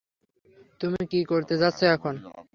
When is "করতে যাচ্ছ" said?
1.25-1.79